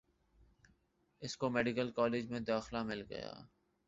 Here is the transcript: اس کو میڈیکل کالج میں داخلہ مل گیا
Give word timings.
اس 1.21 1.35
کو 1.37 1.49
میڈیکل 1.49 1.91
کالج 1.91 2.31
میں 2.31 2.39
داخلہ 2.39 2.83
مل 2.83 3.01
گیا 3.09 3.31